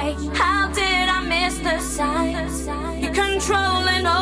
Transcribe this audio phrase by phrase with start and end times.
[0.00, 2.66] How did I miss the signs?
[3.02, 4.19] You're controlling all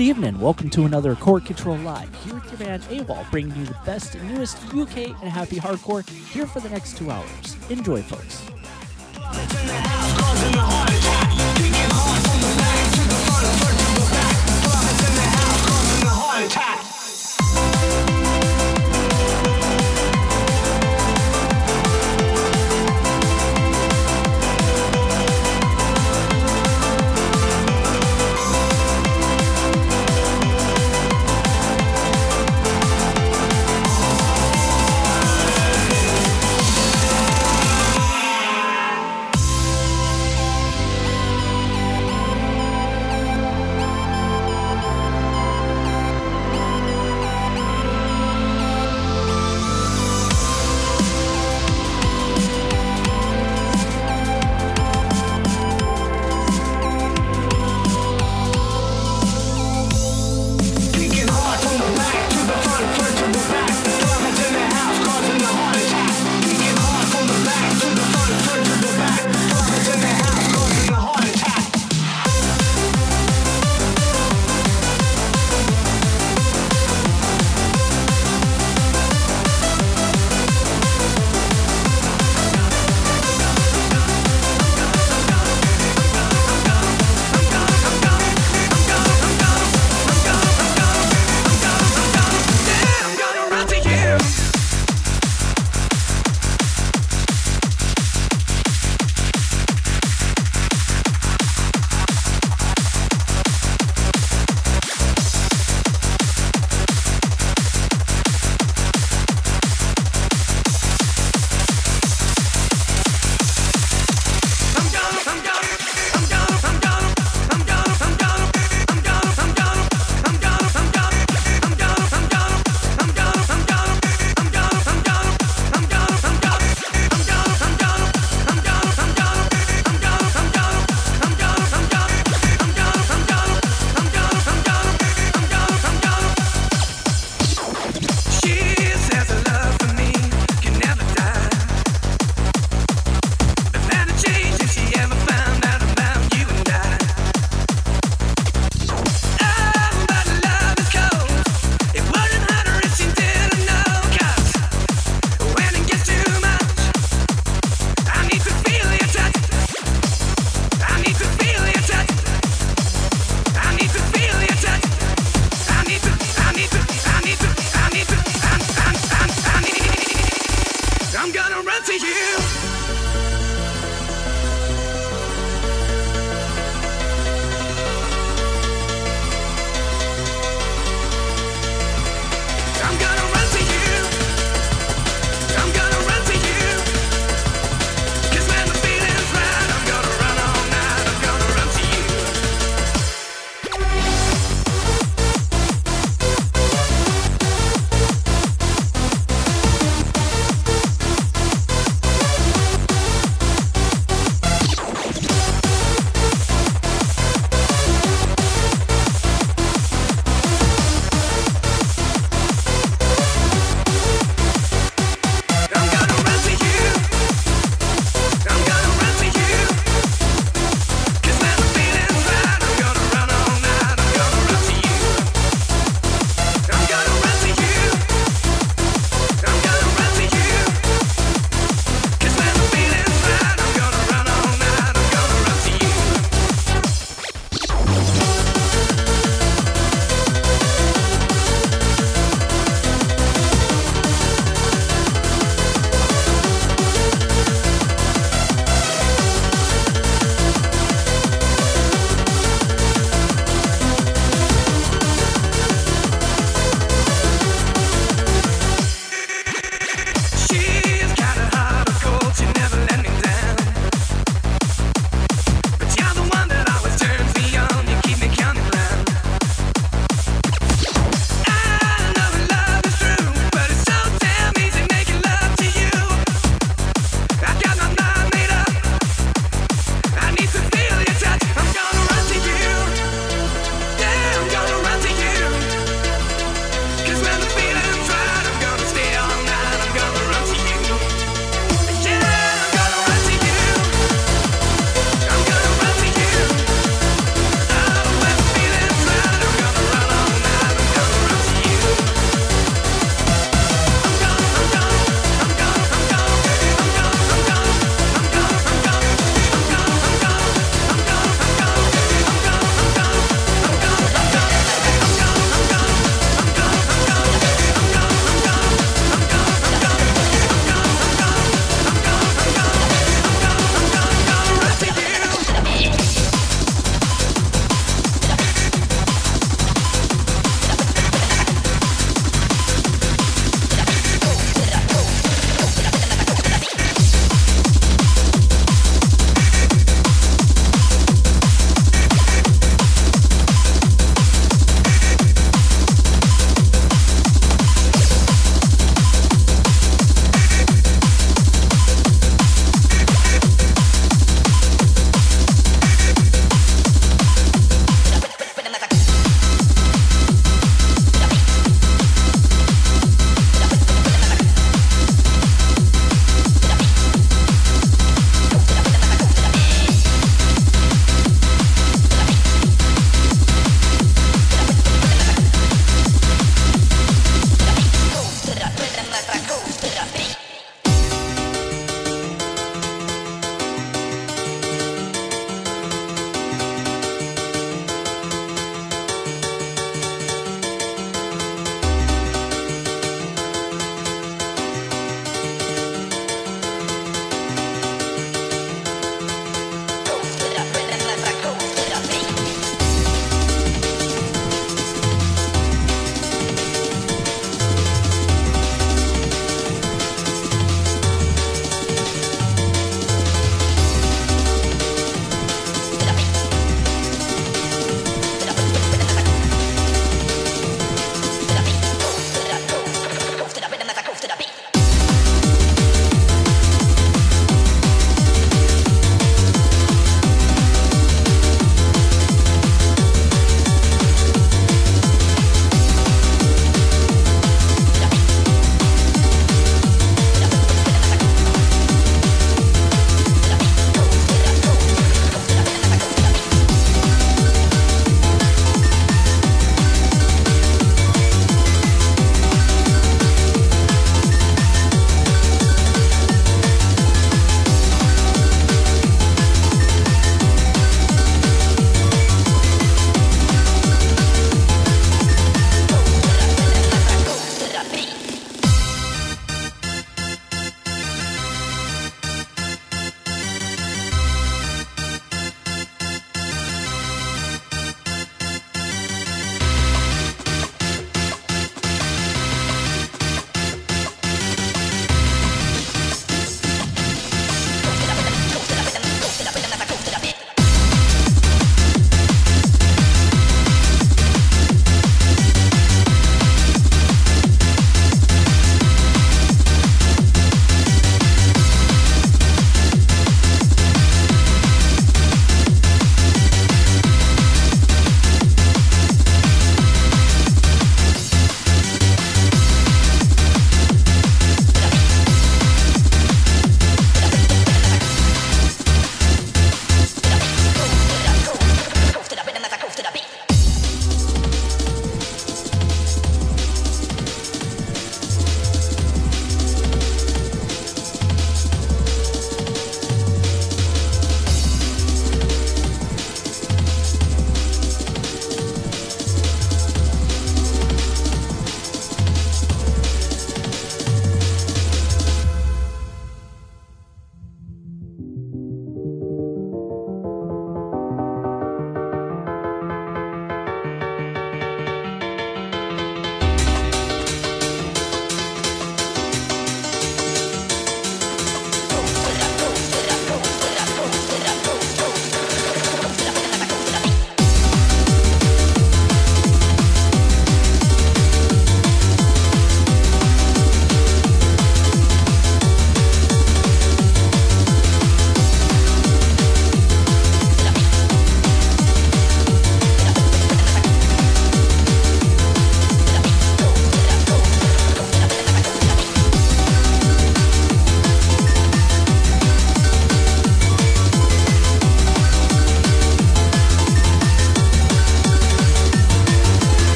[0.00, 0.40] Good evening.
[0.40, 2.08] Welcome to another Core Control Live.
[2.24, 6.08] Here with your man AWal, bringing you the best and newest UK and happy hardcore
[6.08, 7.56] here for the next two hours.
[7.68, 8.49] Enjoy, folks.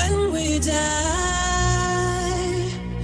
[0.00, 0.80] when we die.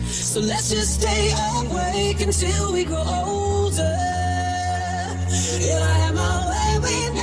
[0.07, 3.97] So let's just stay awake until we grow older.
[5.29, 7.16] If I am my way, we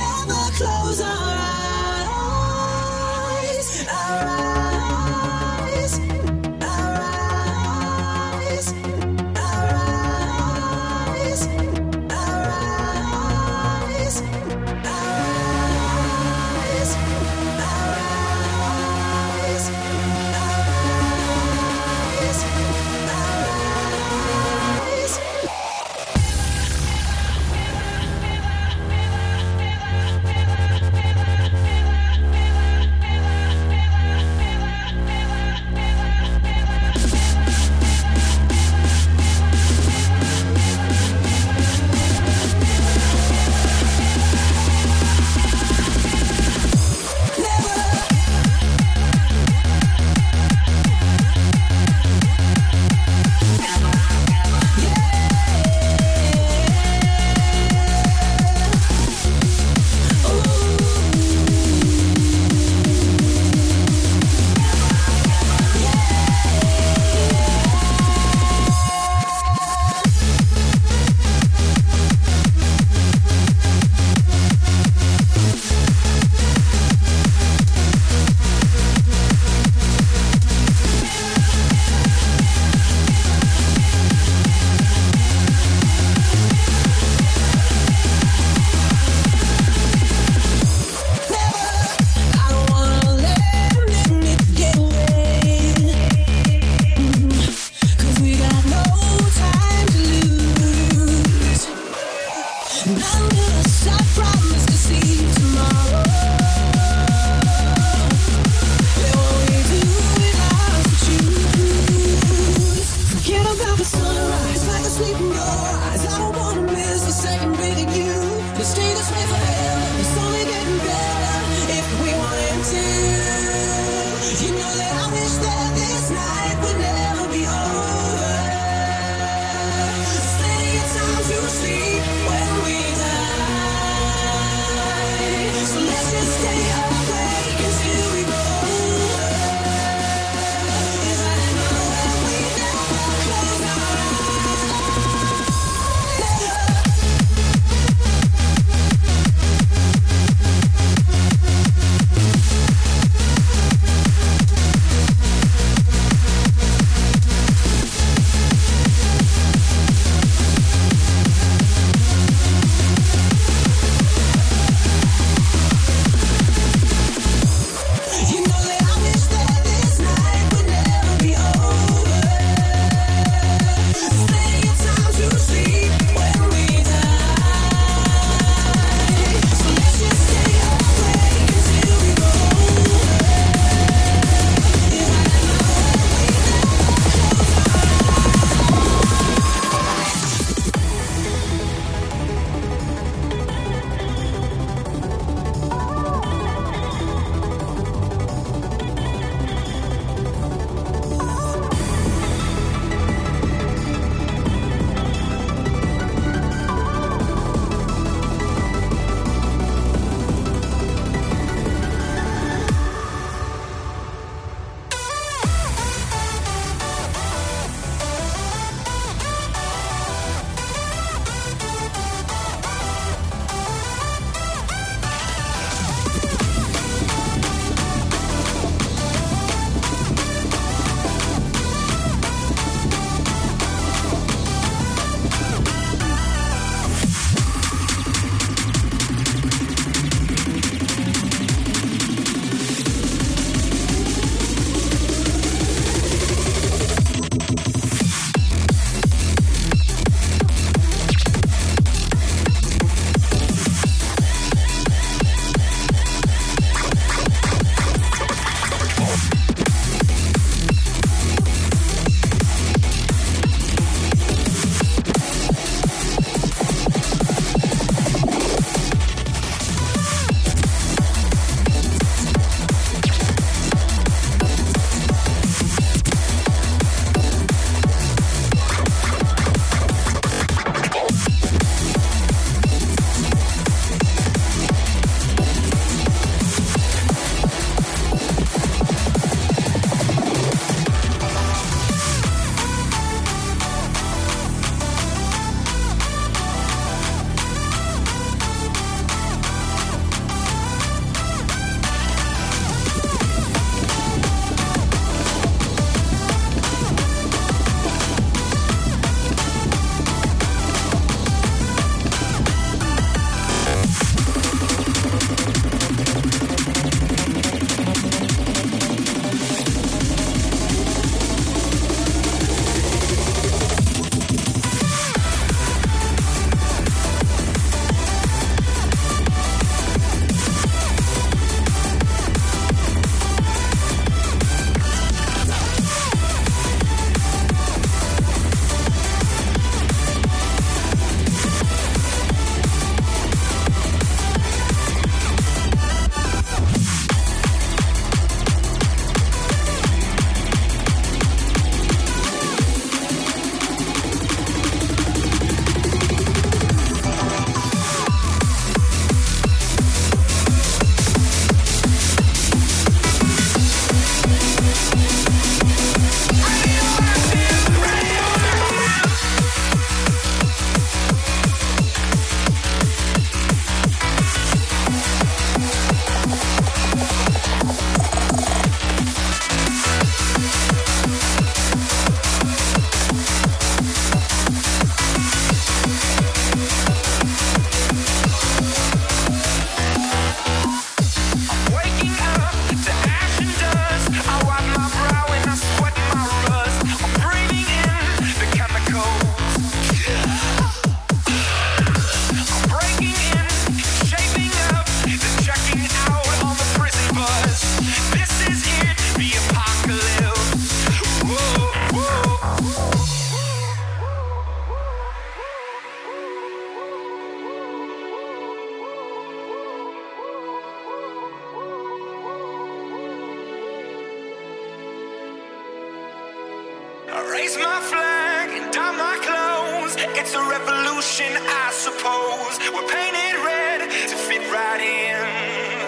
[427.54, 429.94] Raise my flag and dye my clothes.
[430.18, 432.58] It's a revolution, I suppose.
[432.74, 435.14] We're painted red to fit right in.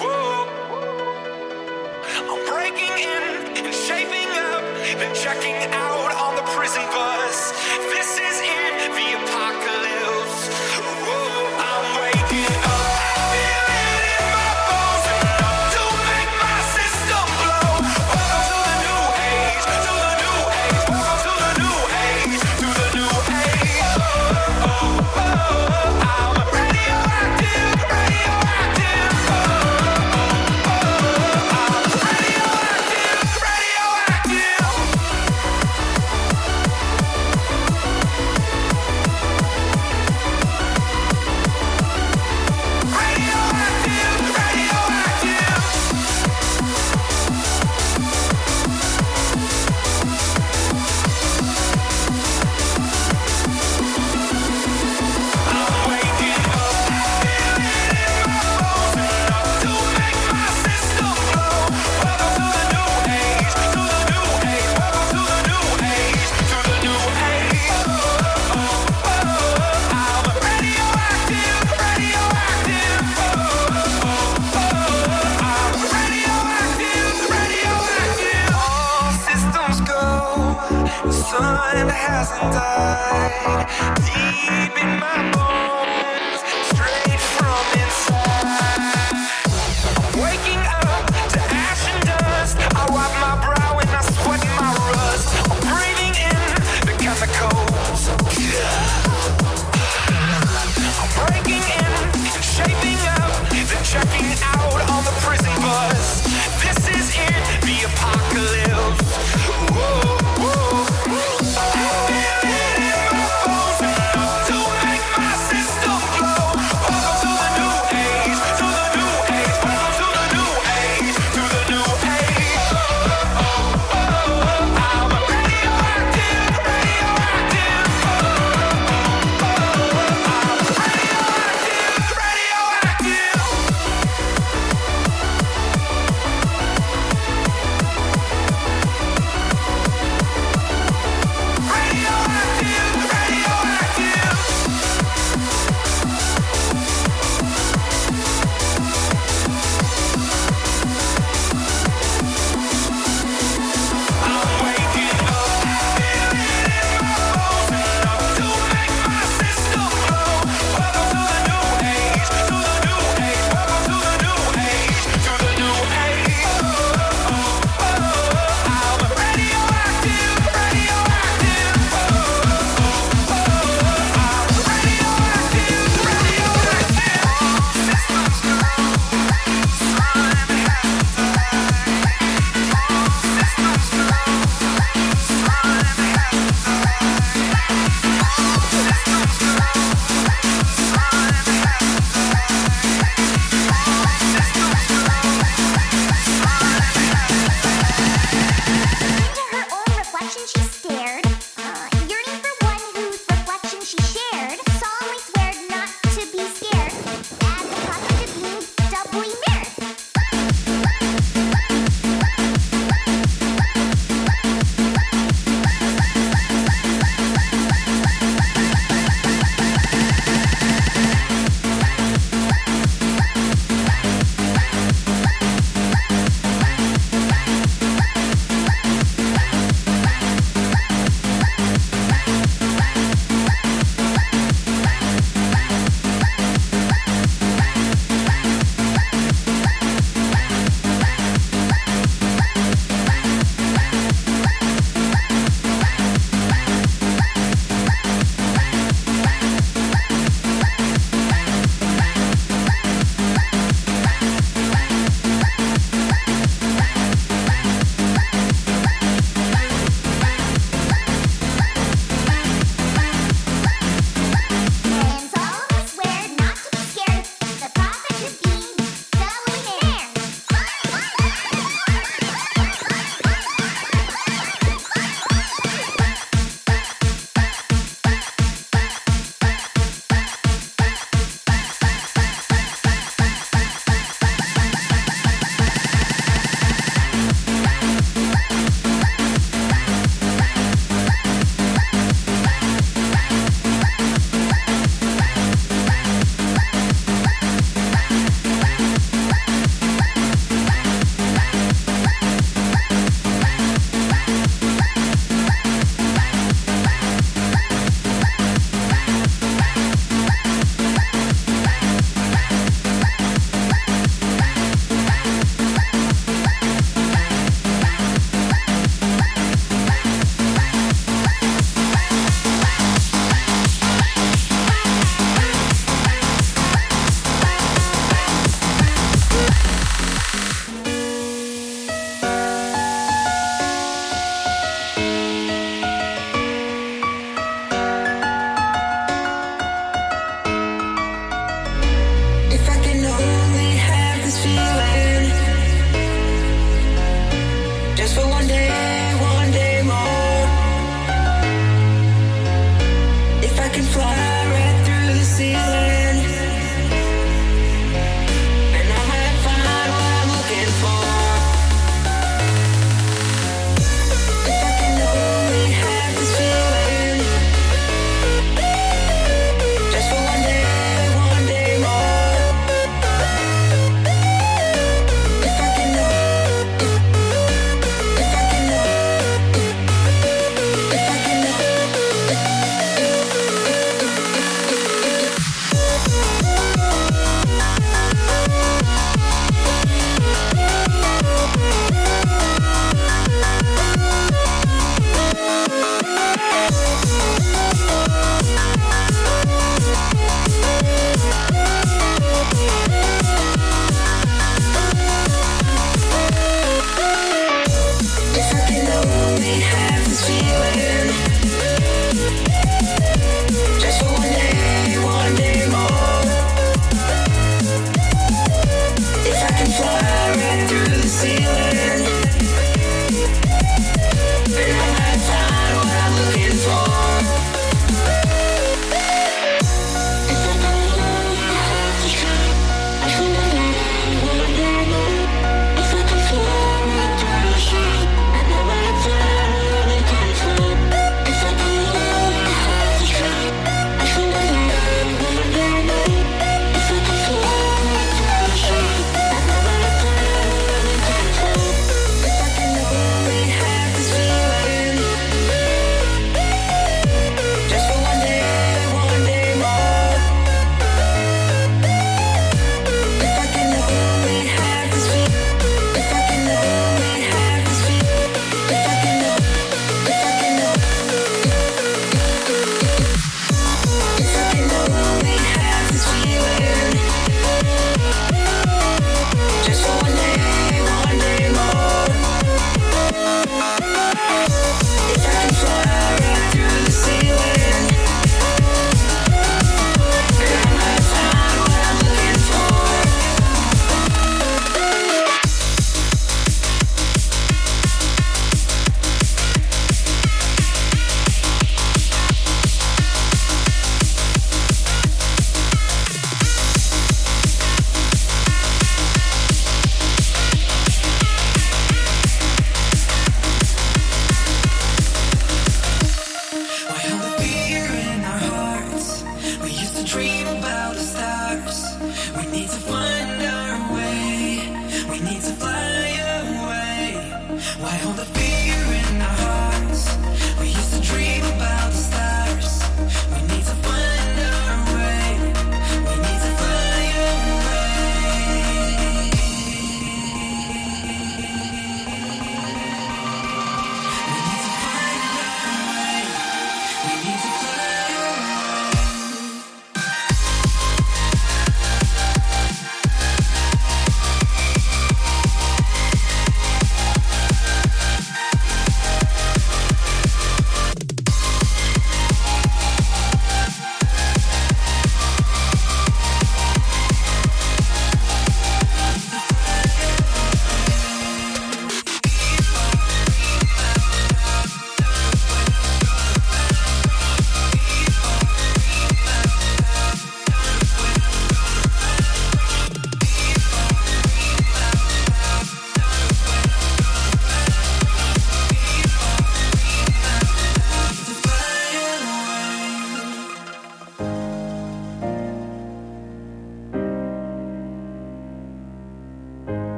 [0.00, 0.46] Whoa.
[2.30, 4.62] I'm breaking in and shaping up,
[5.00, 7.52] then checking out on the prison bus.
[7.92, 8.29] This is.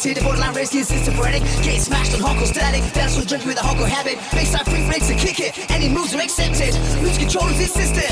[0.00, 1.42] to the borderline race, the schizophrenic.
[1.62, 2.82] Get smashed on hawker static.
[2.94, 4.16] That's what drinking with a hawker habit.
[4.32, 5.70] Makes free breaks to kick it.
[5.70, 6.72] Any moves are accepted.
[7.02, 8.09] Lose control is insistent.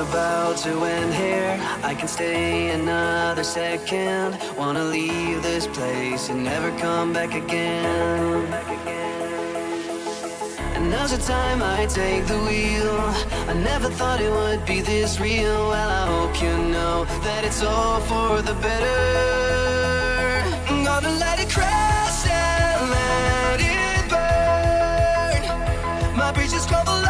[0.00, 1.58] about to end here.
[1.82, 4.38] I can stay another second.
[4.56, 8.46] Wanna leave this place and never come back again.
[10.74, 12.98] And now's the time I take the wheel.
[13.50, 15.68] I never thought it would be this real.
[15.68, 19.00] Well, I hope you know that it's all for the better.
[20.68, 25.42] I'm gonna let it crash and let it burn.
[26.16, 27.09] My bridges crumble.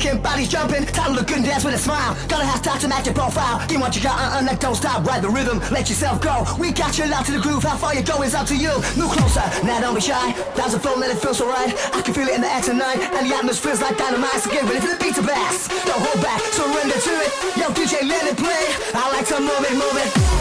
[0.00, 2.16] Kicking, body jumping, title look good dance with a smile.
[2.26, 3.60] Gotta have style to match your profile.
[3.68, 5.04] Get what you got, uh-uh, like don't stop.
[5.04, 6.46] Ride the rhythm, let yourself go.
[6.58, 8.72] We got you locked to the groove, how far you go is up to you.
[8.96, 10.32] Move closer, now don't be shy.
[10.56, 11.74] That's a flow, let it feel so right.
[11.92, 14.40] I can feel it in the air tonight, and the atmosphere feels like dynamite.
[14.40, 15.68] So give it if the beat to blast.
[15.84, 17.30] Don't hold back, surrender to it.
[17.60, 18.72] Yo, DJ, let it play.
[18.96, 20.39] I like to move it, move it.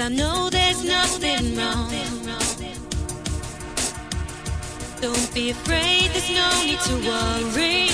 [0.00, 1.90] Cause I know there's nothing wrong.
[5.02, 7.89] Don't be afraid, there's no need to worry.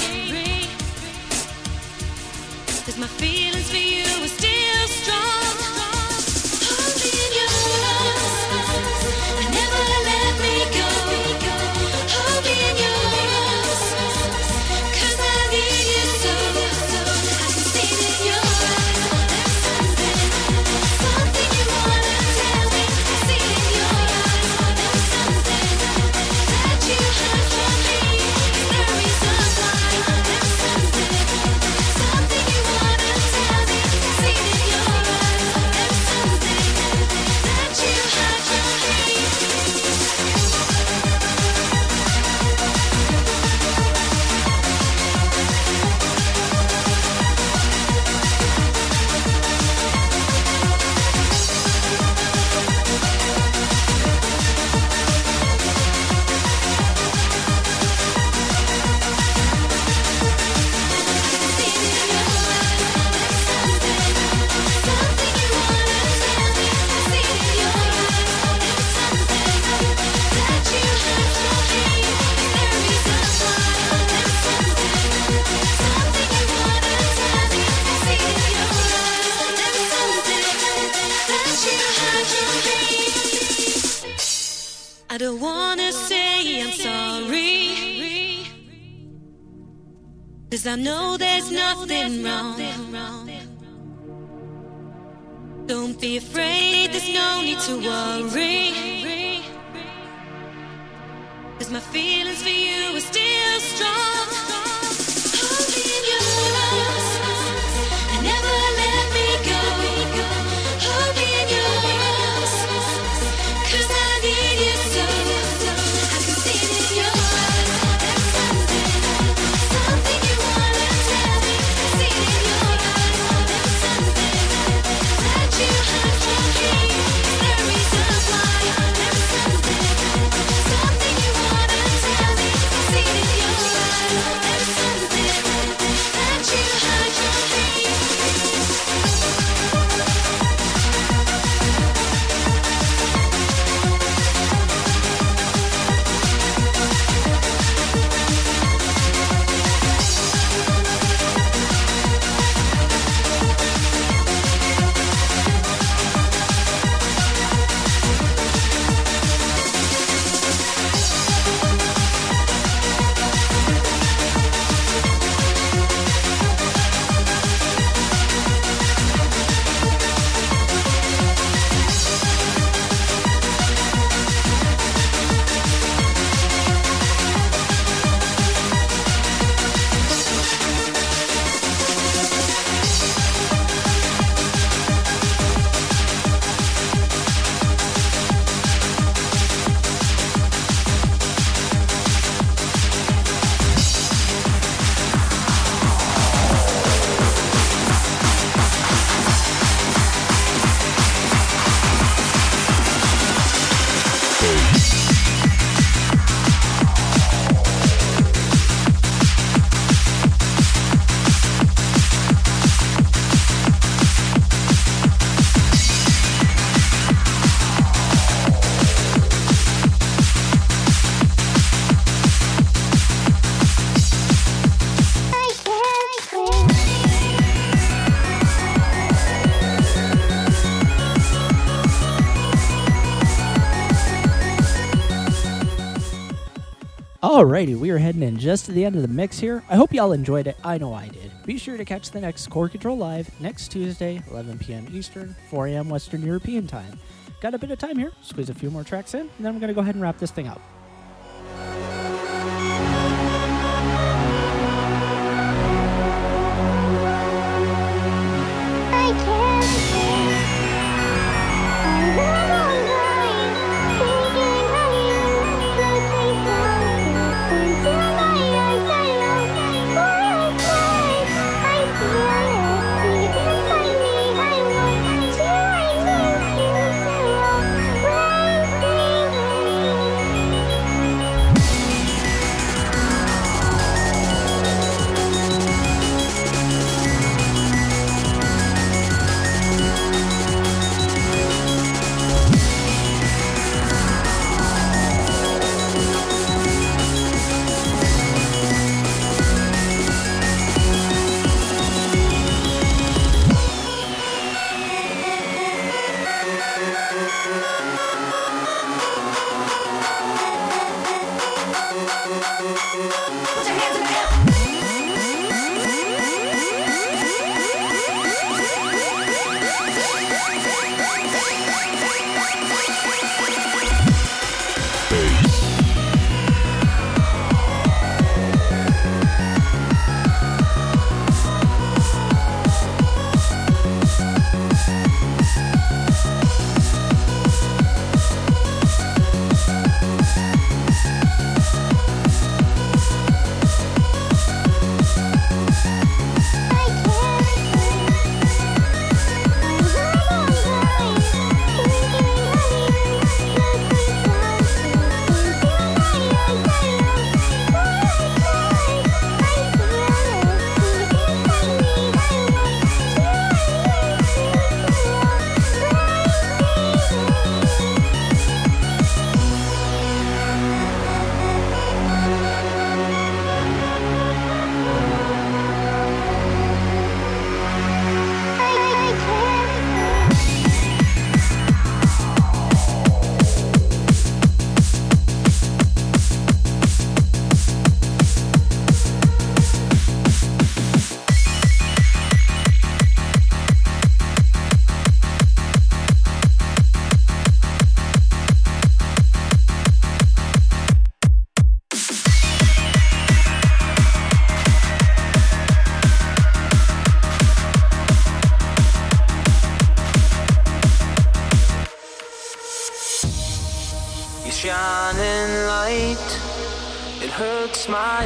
[237.56, 239.64] Alrighty, we are heading in just to the end of the mix here.
[239.70, 240.58] I hope y'all enjoyed it.
[240.62, 241.32] I know I did.
[241.46, 244.86] Be sure to catch the next Core Control Live next Tuesday, 11 p.m.
[244.92, 245.88] Eastern, 4 a.m.
[245.88, 246.98] Western European time.
[247.40, 249.58] Got a bit of time here, squeeze a few more tracks in, and then I'm
[249.58, 250.60] going to go ahead and wrap this thing up.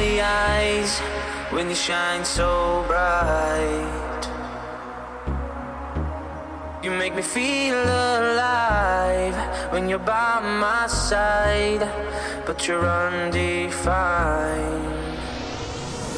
[0.01, 0.99] eyes
[1.51, 4.23] when you shine so bright.
[6.83, 9.35] You make me feel alive
[9.71, 11.83] when you're by my side,
[12.45, 13.39] but you're undefined.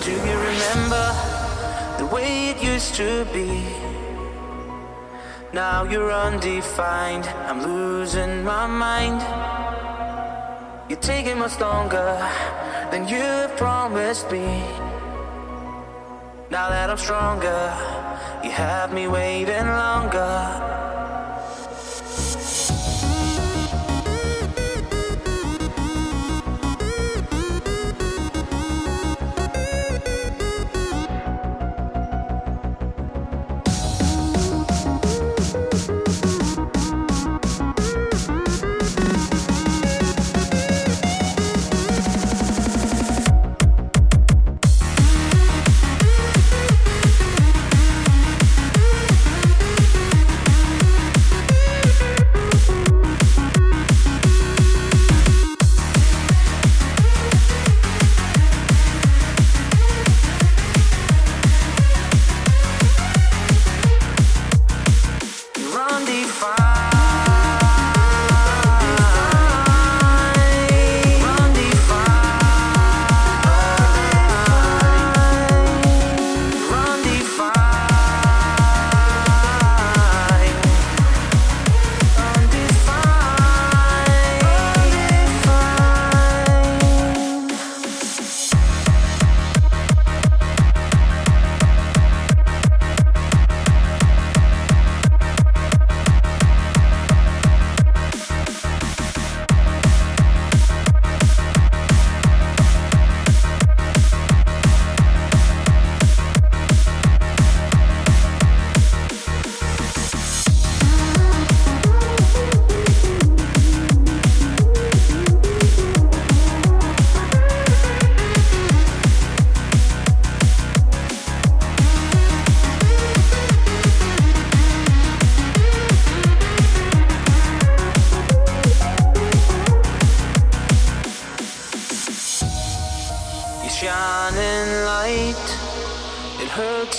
[0.01, 1.05] Do you remember
[1.97, 3.63] the way it used to be?
[5.51, 9.21] Now you're undefined, I'm losing my mind.
[10.89, 12.29] You're taking much longer
[12.93, 14.45] than you've promised me.
[16.51, 17.63] Now that I'm stronger,
[18.43, 20.82] you have me waiting longer.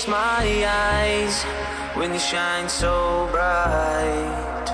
[0.09, 1.45] my eyes
[1.95, 4.67] when you shine so bright.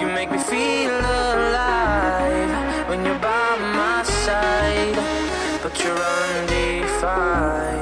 [0.00, 4.96] You make me feel alive when you're by my side,
[5.62, 7.75] but you're undefined.